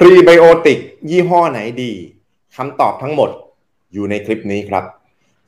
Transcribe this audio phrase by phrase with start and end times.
[0.00, 0.80] พรีไบโอติก
[1.10, 1.92] ยี่ห้อไหนดี
[2.56, 3.30] คำตอบทั้งหมด
[3.92, 4.84] อยู่ในคลิปนี้ครับ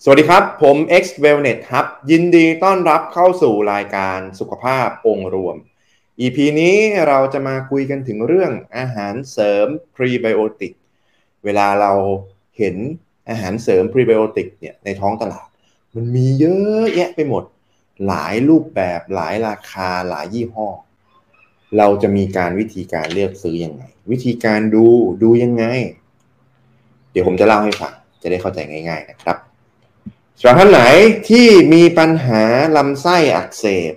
[0.03, 5.57] สวัสดีครับ ผม X Wellness ครับยินดีต้อนรับเข้าสู่รายการสุขภาพองค์รวม
[6.21, 6.77] EP นี้
[7.09, 10.73] เราจะมาคุยกันถึงเรื่องอาหารเสริมพรีไบโอติก
[11.45, 11.93] เวลาเรา
[12.59, 12.77] เห็น
[13.29, 15.49] อาหารเสริมพรีไบโอติกเนี่ยในท้องตลาด
[15.95, 17.45] มันมีเยอะแยะไปหมด
[18.07, 20.69] หลายรูปแบบหลายราคาหลายยี่ห้อ
[21.79, 24.87] เราจะมีการวิธีการเลือกซื้ออยังไง วิธีการดู
[25.23, 25.65] ดูยังไง
[27.13, 29.37] เดี๋ยวผมจะเล่าให้ฟังจะได้เข้าใจง่าย ๆนะครับ
[30.39, 30.83] สำหรับท่านไหน
[31.29, 32.43] ที่มีปัญหา
[32.77, 33.95] ลำไส้อักเสบ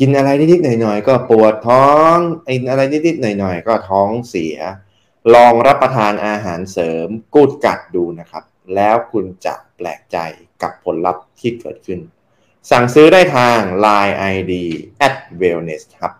[0.00, 4.56] กินอะไรนิดๆหน่อยๆก็ปวดท้องไอ้อะไรนิดๆหน่อยๆก็ท้องเสีย
[5.34, 10.18] ลองรับประทานอาหารเสริมกูดกัดดูนะครับ แล้วคุณจะแปลกใจ
[10.62, 12.00] กับผลลัพธ์ที่เกิดขึ้น
[12.70, 14.52] สั่งซื้อได้ทาง Line ID
[15.06, 16.12] at wellness ครับ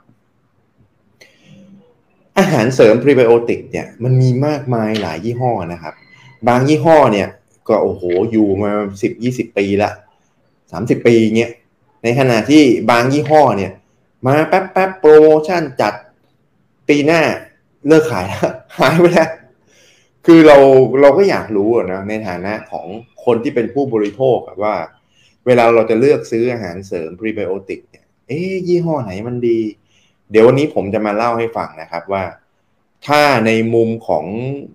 [2.41, 5.95] อาหารเสริมพรีไบโอติกเนี่ยมันมีมากมายหลายยี่ห้อนะครับ
[6.49, 7.29] บางยี่ห้อเนี่ย
[7.69, 8.71] ก็โอ้โหอยู่มา
[9.03, 9.91] สิบยี่สิบปีละ
[10.73, 11.53] สามสิบปีเงี้ย
[12.03, 13.73] ในขณะที่บางยี่ห้อเนี่ย
[14.27, 15.95] มาแป๊บแป๊บโปรโมชั่นจัด
[16.89, 17.23] ปีหน้า
[17.87, 19.31] เลิกขายแล้วหายไปแล้ว
[20.27, 20.59] คือเรา
[21.01, 22.87] เราก็อยากรู้นะในฐานะของ
[23.25, 24.75] คนที่เป็นผู้บริโภคว่า
[25.47, 29.59] เวลาเราจะเลือกซื้ออาหารเสริมพรีไบโอติกเนี่ยเอ๊ยี่ห้อไหนมันดี
[30.31, 32.25] เดี๋ยววันนี้ผมจะมาเล่าให้ฟังนะครับว่า
[33.07, 34.25] ถ้าในมุมของ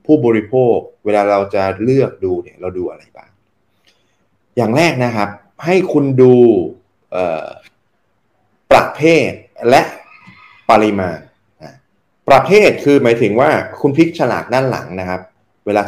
[0.06, 0.75] ผู้บริโภค
[1.06, 3.30] เวลาเราจะเลือกดูเนี่ยเราดูอะไรบ้าง
[4.58, 5.30] อย่างแรกนะครับ
[5.66, 6.34] ให้คุณดู
[8.72, 9.31] ประเภท
[9.70, 9.81] และ
[10.72, 11.20] ปริมาณ
[12.30, 13.50] ประเภทคือหมายถึงว่า
[13.81, 15.22] คุณพลิกฉลากด้านหลังนะครับ
[15.66, 15.81] เวลา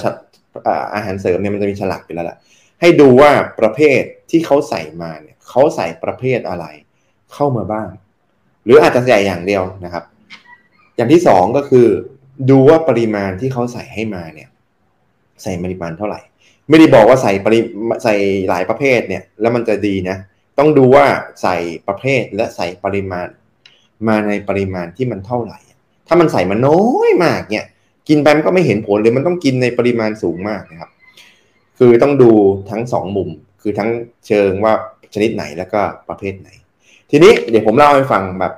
[0.95, 2.37] อาหารเสริมเนี่ยมันจะมีฉลากไปแล้วล่ะ
[2.81, 6.65] ให้ดูว่าประเภทที่เขาใส่มาเนี่ยเขาใส่ประเภทอะไร
[7.33, 7.87] เข้ามาบ้าง
[8.67, 10.03] หรืออาจจะใส่อย่างเดียวนะครับ
[10.95, 11.87] อย่างที่สองก็คือ
[12.49, 14.49] ดูว่าปริมาณที่เขาใส่ให้มาเนี่ย
[15.43, 16.21] ใส่ปริมาณเท่าไหร่
[16.69, 17.59] ไม่ได้บอกว่าใส่ปริ
[18.03, 18.15] ใส่
[18.49, 20.17] หลายประเภทเนี่ย แล้วมันจะดีนะ
[20.57, 21.05] ต้องดูว่า
[21.41, 23.27] ใส่ประเภทและใส่ปริมาณ
[24.07, 25.59] มาในปริมาณที่มันเท่าไหร่
[26.07, 27.65] ถ้ามันใส่มาน้อยมากเนี่ย
[28.07, 30.89] กินไปมันก็ไม่เห็นผลหรือมันต้องกินในปริมาณสูงมากนะครับ
[31.77, 32.31] คือต้องดู
[32.71, 33.29] ทั้งสองมุม
[33.61, 33.89] คือทั้ง
[34.27, 34.73] เชิงว่า
[35.13, 36.49] ชนิดไหนแล้วก็ประเภทไหน
[37.09, 38.53] ทีนี้เดี๋ยวผมเล่าให้ฟังแบบ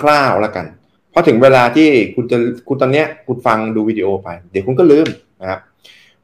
[0.00, 0.66] คร่าวๆแล้วกัน
[1.10, 5.08] เพราะถึงเวลาที่คุณจะคุณตอนเนี้ยคุณฟังดูวิดีโอไป เดี๋ยวคุณก็ลืม
[5.42, 5.60] นะครับ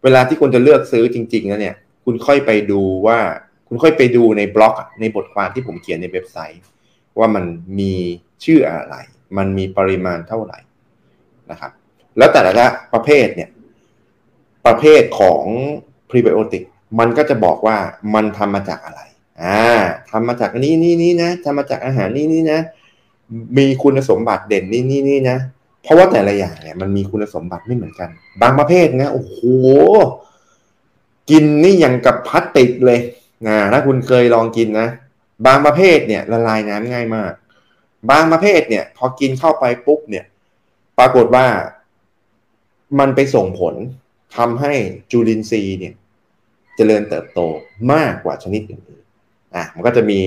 [0.03, 1.75] เวลาที่คุณจะเลือกซื้อจริงๆแล้วเนี่ย
[2.05, 3.19] คุณค่อยไปดูว่า
[3.69, 6.63] คุณค่อยไปดูในบล็อกในบทความที่ผมเขียนในเว็บไซต์
[7.19, 7.45] ว่ามัน
[7.79, 7.95] มี
[8.45, 8.97] ชื่ออะไร
[9.39, 10.59] มันมีปริมาณเท่าไหร่
[11.51, 11.73] นะครับ
[12.19, 13.51] แล้วแต่ละประเภทเนี่ย
[14.67, 15.45] ประเภทของ
[16.09, 16.63] พรีไบโอติก
[16.99, 17.77] มันก็จะบอกว่า
[18.15, 19.01] มันทำมาจากอะไร
[19.43, 19.61] อ่า
[20.11, 22.61] ทำมาจากนี้นี่นี่นะทำมาจากอาหารนี่นี่นะ
[23.59, 25.37] มีคุณสมบัติเด่นนี่นี่นี่นะ
[25.83, 28.09] เพราะว่าแต่ละอย่างเนี่ยมันมีคุณสมบัติไม่เหมือนกัน
[28.43, 29.39] บางประเภทนะโอ้โห
[31.31, 33.01] กินนี่อย่างกับพลาสติกเลย
[33.47, 34.89] นะถ้าคุณเคยลองกินนะ
[35.47, 37.33] บางประเภทเนี่ยละลายน้ำง่ายมาก
[38.11, 40.25] บางประเภทเนี่ย พอกินเข้าไปปุ๊บเนี่ย
[40.99, 41.47] ปรากฏว่า
[42.99, 43.75] มันไปส่งผล
[44.37, 44.73] ทำให้
[45.11, 45.97] จุลินทรีย์เนี่ยจ
[46.77, 47.41] เจริญเติบโต
[47.93, 49.05] มากกว่าชนิดอื่น
[49.57, 50.21] อะมันก็จะมี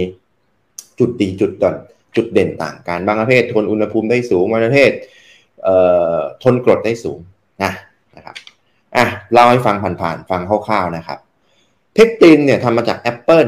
[1.00, 1.76] จุดดีจุดด่อน
[2.16, 4.92] จุดเด่นต่างกันบางประเภททนอุณหภูมิได้สูงบางประเภท
[6.44, 7.20] ทนกรดได้สูง
[7.64, 7.72] นะ
[8.16, 8.36] นะครับ
[8.96, 11.20] อะเล่าให้ฟังผ่านๆฟังคร่าวๆนะครับ
[11.94, 13.48] เพกตินเนี่ยทำมาจากแอปเปิล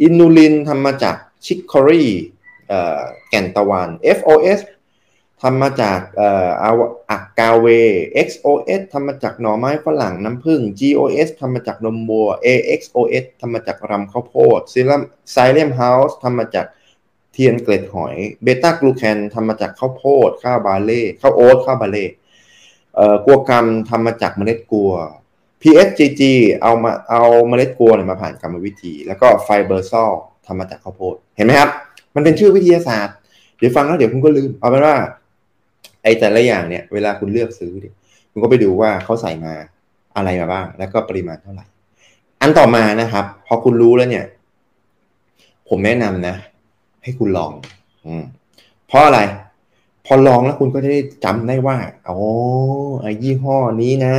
[0.00, 2.04] อินูลินทำมาจาก chicory
[3.28, 4.60] แก่นตะวัน FOS
[5.42, 6.00] ทำมาจาก
[7.10, 7.66] agave
[8.26, 15.02] XOS ทำมาจากหน่อไม้ฝรั่งน้ำผึ้ง GOS ทำมาจากนมวัว AXOS ทำมาจากรำข้าวโพด psyllium
[15.32, 16.66] psyllium husk ทำมาจาก
[17.32, 22.04] เทียนเกล็ดหอย เบต้ากลูแคนทำมาจากข้าวโพด ข้าวบาเล่ข้าวโอ๊ตข้าวบาเล่
[22.94, 24.92] เอ่อกัวกรรมทำมาจากเมล็ดกัว
[25.62, 26.22] PSGG
[26.62, 30.12] เอามาเอาเมล็ดกัวเนี่ยมาผ่านกรรมวิธี แล้วก็ไฟเบอร์ซอล
[30.46, 31.70] ทำมาจากข้าวโพด เห็นไหมครับ
[32.14, 33.16] มันเป็นชื่อวิทยาศาสตร์
[33.58, 34.96] เดี๋ยวฟังแล้วเดี๋ยวคุณก็ลืม เอาเป็นว่า
[36.02, 37.94] ไอ้แต่ละอย่างเนี่ยเวลาคุณเลือกซื้อเนี่ย
[38.30, 39.54] คุณก็ไปดูว่าเขาใส่มา
[40.16, 41.66] อะไรมาบ้าง แล้วก็ปริมาณเท่าไหร่
[42.40, 44.24] อันต่อมานะครับ พอคุณรู้แล้วเนี่ย
[45.68, 46.34] ผมแนะนำนะ
[47.02, 47.52] ให้คุณลอง
[48.06, 48.24] อืม
[48.88, 49.20] เพราะอะไร
[50.06, 51.76] พอลองแล้วคุณก็จะได้จำได้ว่า
[52.08, 52.18] อ๋อ
[53.02, 54.16] ไอ้ยี่ห้อนี้นะ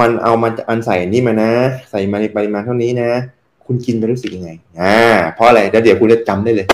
[0.00, 1.50] มันเอามาอันใส่นี่มานะ
[1.90, 3.10] ใส่มาในปริมาณเท่านี้นะ
[3.66, 4.50] คุณกินไปรู้สึกยังไง
[4.80, 4.98] อ่า
[5.34, 6.66] เพราะอะไรแล้วเดี๋ยวคุณจะจำได้เลย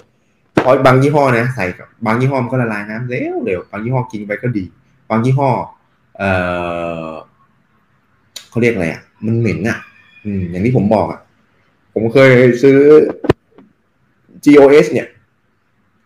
[0.63, 4.65] เพราะบางยี่ห้อนะใส่กับบางยี่ห้อมันก็ละลายน้ำเร็วเร็วบางยี่ห้อกินไปก็ดี
[5.11, 5.51] บางยี่ห้อ
[6.19, 6.23] เอ
[7.09, 7.11] อ
[8.51, 9.79] เขาเรียกอะไรอะ มันเหม็นอะ
[10.25, 11.21] อืม อย่างที่ผมบอกอะ
[11.95, 12.31] ผมเคย
[12.63, 12.79] ซื้อ
[14.45, 15.07] GOS เนี่ย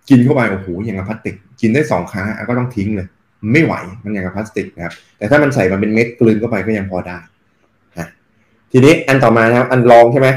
[0.08, 3.08] กินเข้าไปโอ้โหอย่างกับพลาสติก กินได้สองครั้งก็ต้องทิ้งเลย
[3.52, 7.18] ไม่ไหวมันอย่างกับพลาสติกนะครับ แต่ถ้ามันใส่มาเป็นเม็ดกลืนเข้าไปก็ยังพอได้
[7.98, 8.08] ฮะ
[8.72, 10.28] ทีนี้อันต่อมานะครับ อันรองใช่ไหม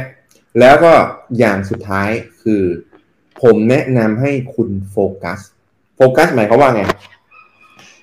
[0.60, 0.92] แล้วก็
[1.40, 2.10] อย่างสุดท้าย
[2.42, 2.62] คือ
[3.42, 5.40] ผมแนะนำให้คุณโฟกัส
[5.96, 6.84] โฟกัสหมายเขาว่าไง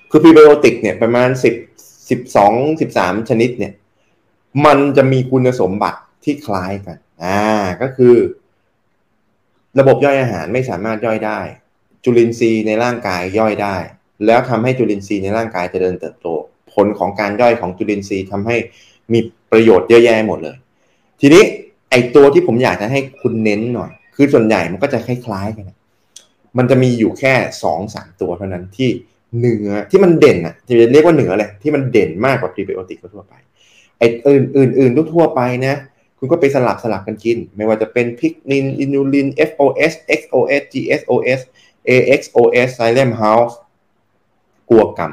[0.09, 1.55] คือพรีไบโอติกเนี่ยประมาณสิบ
[2.09, 3.73] สิบสองสิบสามชนิดเนี่ย
[4.65, 7.39] มันจะมีคุณสมบัติที่คล้ายกัน อ่า
[7.81, 8.15] ก็คือ
[9.79, 11.39] ระบบย่อยอาหารไม่สามารถย่อยได้
[12.03, 13.75] จุลินทรีย์ในร่างกายย่อยได้
[14.25, 16.27] แล้วทำให้จุลินทรีย์ในร่างกายเจริญเติบโต
[16.73, 18.55] ผลของการย่อยของจุลินทรีย์ทำให้
[19.13, 19.19] มี
[19.51, 20.57] ประโยชน์เยอะแยะหมดเลย
[21.21, 21.43] ทีนี้
[21.89, 25.71] ไอตัวที่ผมอยากจะให้คุณเน้นหน่อย คือส่วนใหญ่มันก็จะคล้ายๆกัน
[26.57, 27.33] มันจะมีอยู่แค่
[27.63, 28.89] สองสามตัวเท่านั้นที่
[29.39, 33.33] เนื้อที่มันเด่นอะจะเรียกว่าเนื้อเลยที่มันเด่นมากกว่าพรีไบโอติกทั่วไป
[33.97, 35.75] ไอ้อื่นอื่นอื่นทั่วไปนะ
[36.19, 41.39] คุณก็ไปสลับสลับกันกิน ไม่ว่าจะเป็นพิกนินอินูลิน FOS XOS GSOS
[41.89, 43.55] AXOS Xylem House
[44.69, 45.11] กลัวกรรม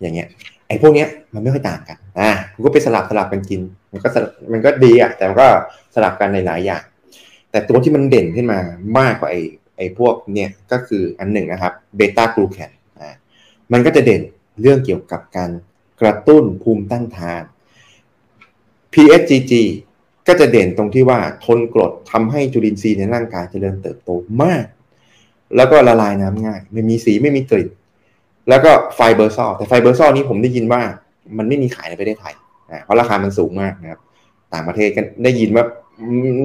[0.00, 0.28] อย่างเงี้ย
[0.68, 3.60] ไอ้พวกเนี้ยมันไม่ค่อยต่างกันอ่าคุณก็ไปสลับสลับกันกิน
[3.92, 4.08] มันก็
[4.52, 5.48] มันก็ดีอะแต่มันก็
[5.94, 6.82] สลับกันในหลายอย่าง
[7.50, 8.58] แต่ตัวที่มันเด่นขึ้นมา
[8.98, 9.40] มากกว่าไอ้
[9.76, 13.14] ไอ้พวกเนี่ยก็คืออันหนึ่งนะครับเบต้ากลูแคนอ่า
[13.72, 14.22] มันก็จะเด่น
[14.60, 15.50] เรื่องเกี่ยวกับการ
[16.00, 17.42] กระตุ้นภูมิต้านทาน
[18.92, 19.52] PHGG
[20.28, 24.10] ก็จะเด่นตรงที่ว่าทนกรดทำให้จุลินทรีย์ในร่างกายเจริญเติบโต
[24.42, 24.64] มาก
[25.56, 27.68] แล้วก็ละลายน้ำง่าย ไม่มีสีไม่มีกลิ่น
[28.48, 30.82] แล้วก็ Fibersol แต่ Fibersol นี้ผมได้ยินว่า
[31.38, 32.34] มันไม่มีขายในประเทศไทย
[32.70, 34.00] นะเพราะราคามันสูงมากนะครับ
[34.54, 35.64] ต่างประเทศก็ได้ยินว่า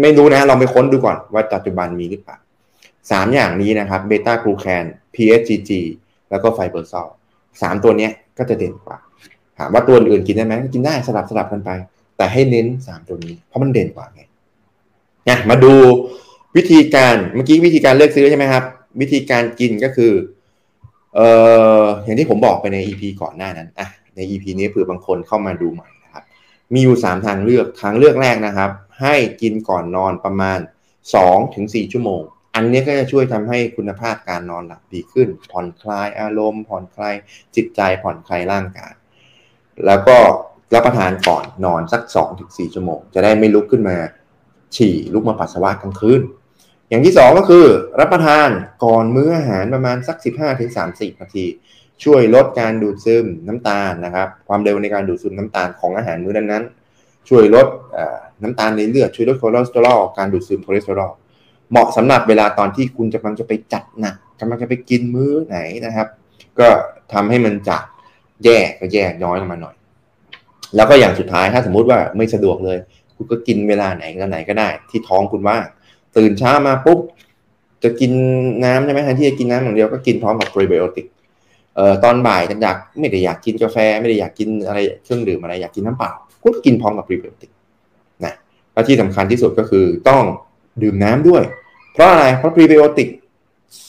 [0.02, 2.38] ไม่รู้นะลองไปค้นดูก่อนว่าปัจจุบันมีหรือเปล่า
[3.12, 5.72] สามอย่างนี้นะครับเบต้ากลูแคน PSGG
[6.30, 7.08] แล้วก็ไฟเบอร์ซอล
[7.62, 8.98] สามตัวนี้ก็จะเด่นกว่า
[9.58, 11.70] ถามว่าตัวอื่นกินได้ไหมกินได้สลับสลับกันไป
[12.18, 14.22] แต่ให้เน้นสามตัวนี้ เพราะมันเด่นกว่าไง
[15.30, 15.74] นะมาดู
[16.58, 18.64] วิธีการเมื่อกี้วิธีการเลือกซื้อใช่ไหมครับ
[19.02, 20.12] วิธีการกินก็คือ
[21.16, 21.28] เอ่
[21.82, 26.24] ออย่างที่ผมบอกไปใน EP ก่อนหน้านั้นอะใน EP นี้เผื่อบางคนเข้ามาดูใหม่นะครับ
[26.74, 28.70] มีอยู่สามทางเลือกทางเลือกแรกนะครับ
[29.02, 30.60] ให้กินก่อนนอนประมาณ
[31.16, 32.22] สองถึงสี่ชั่วโมง
[32.56, 37.16] อันนี้ก็จะช่วยทำให้คุณภาพการนอนหลับดีขึ้น ผ่อนคลายอารมณ์ผ่อนคลาย
[37.56, 38.94] จิตใจผ่อนคลายร่างกาย
[39.86, 40.18] แล้วก็
[40.74, 42.02] รับประทานก่อนนอนสัก
[42.38, 43.98] 2-4 ชั่วโมง จะได้ไม่ลุกขึ้นมา
[44.76, 46.22] ฉี่ลุกมาปัสสาวะกลางคืน
[46.90, 47.66] อย่างที่ 2 ก็คือ
[48.00, 48.50] รับประทาน
[48.86, 50.18] ก่อนมื้ออาหารประมาณสัก
[50.70, 51.46] 15-30 นาที
[52.04, 56.81] ช่วยลดการดูดซึมน้ำตาลนะครับ ความเร็วในการดูดซึมน้ำตาลของอาหารมื้อนั้นๆ
[57.30, 57.68] ช่วยลด
[58.42, 61.12] น้ำตาลในเลือด ช่วยลดคอเลสเตอรอลการดูดซึมคอเลสเตอรอล
[61.72, 66.08] เหมาะสำหรับเวลาตอนที่คุณกำลังจะไปจัดหนักกำลังจะไปกินมื้อไหนนะครับ
[66.60, 66.68] ก็
[67.14, 67.82] ทำให้มันจัด
[68.46, 69.76] แย่ก็แย่น้อยลงมาหน่อย
[70.76, 72.78] แล้วก็อย่างสุดท้ายถ้าสมมุติว่าไม่สะดวกเลย
[73.16, 75.58] คุณก็กินเวลาไหนก็ไหนก็ได้ ที่ท้องคุณว่า
[76.18, 77.00] ตื่นเช้ามาปุ๊บ
[77.84, 78.12] จะกิน
[78.66, 81.08] น้ำใช่ไหมแทนที่จะกินน้ำอย่างเดียวก็กินพร้อมกับโปรไบโอติก
[81.76, 86.12] เอ่อตอนบ่ายจะอยากไม่ได้อยากกินกาแฟ ไม่ได้อยากกินอะไรเครื่องดื่มอะไรอยากกินน้ำเปล่า
[86.44, 87.52] ก็กินพร้อมกับโปรไบโอติก
[88.26, 88.34] นะ
[88.74, 90.24] และที่สำคัญที่สุดก็คือต้อง
[90.82, 91.44] ดื่มน้ำด้วย
[91.94, 93.10] เพราะอะไรเพราะพรีไบโอติก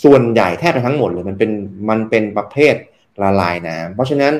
[0.04, 1.50] ส่วนใหญ่แทบจะทั้งหมดเลยมันเป็น
[1.90, 2.74] มันเป็นประเภท
[3.22, 4.34] ละลายน้ำเพราะฉะนั้น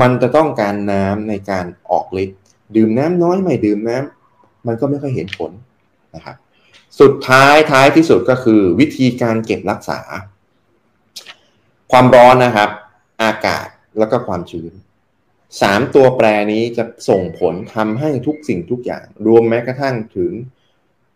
[0.00, 2.40] มันจะต้องการน้ำในการออกฤทธิ์
[2.76, 5.52] ดื่มน้ำน้อยไม่ดื่มน้ำมันก็ไม่ค่อยเห็นผล
[6.14, 6.36] นะครับ
[7.00, 10.00] สุดท้ายท้ายที่สุดก็คือวิธีการเก็บรักษา
[11.92, 12.70] ความร้อนนะครับ
[13.22, 13.66] อากาศ
[13.98, 14.72] แล้วก็ความชื้น
[15.60, 20.32] สามตัวแปรนี้จะส่งผลทำให้ทุกสิ่งทุกอย่าง รวมแม้กระทั่งถึง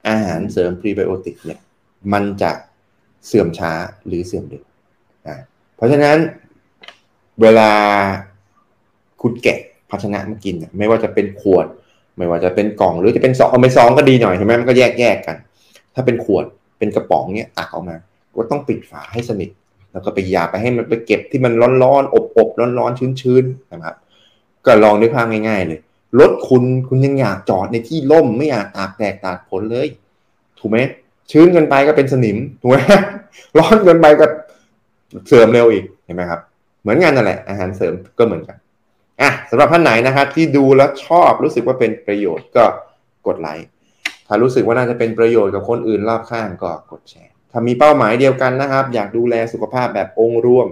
[0.09, 1.61] อาหารเสริมพรีไบโอติกเนี่ย
[2.13, 2.53] มันจะ
[3.27, 3.73] เสื่อมช้า
[4.07, 4.65] หรือเสื่อมเร็ว
[5.27, 5.37] อ่า
[5.77, 6.19] เพราะฉะนั้น
[7.41, 7.71] เวลา
[9.23, 9.61] คุณแกะ
[9.91, 11.67] ภาชนะมากิน ไม่ว่าจะเป็นขวด
[12.19, 15.37] ไม่ว่าจะเป็นกล่องหรือจะเป็นซองเอาไปซองก็ดีหน่อยใช่ไหมมันก็แยกแยกกัน
[15.95, 16.45] ถ้าเป็นขวด
[16.79, 17.97] เป็นกระป๋องเนี่ยตักออกมา
[18.37, 19.51] ก็ต้องปิดฝาให้สนิท
[19.93, 23.95] แล้วก็ไปยาไปให้มันไปเก็บที่มันร้อนๆอบๆร้อนๆชื้นๆนะครับ
[24.67, 25.81] ก็ลองด้วยภาพง่ายๆเลย
[26.21, 29.87] รถคุณคุณยังอยากจอดในที่ร่มไม่อยากตากแดดตากฝนเลย
[30.59, 30.79] ถูกไหม
[31.31, 32.79] ชื้นเกินไปก็เป็นสนิมถูกไหม
[33.59, 34.27] ร้อนเกินไปก็
[35.27, 36.41] เสื่อมเร็วอีกเห็นไหมครับ
[36.83, 38.57] เหมือนกันนั่นแหละ อาหารเสริมก็เหมือนกัน
[39.23, 42.65] อะสำหรับท่านไหนนะครับ ที่ดูแล้วชอบรู้สึกว่าเป็นประโยชน์ก็
[43.27, 43.67] กดไลค์
[44.27, 50.67] ถ้ารู้สึกว่าน่าจะเป็นประโยชน์กับคนอื่นรอบข้างก็กดแชร์ถ้ามีเป้าหมายเดียวกันนะครับ อยากดูแลสุขภาพแบบองค์รวม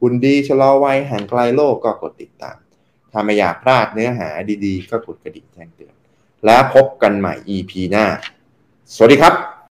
[0.00, 2.56] หุ่นดีชะลอวัยห่างไกลโลกก็กดติดตาม
[3.12, 4.28] ถ้าไม่อยากพลาดเนื้อหา
[4.64, 5.94] ดีๆ ก็กดกระดิ่งแจ้งเตือน
[6.44, 8.06] แล้วพบกันใหม่ EP หน้า
[8.94, 9.57] สวัสดีครับ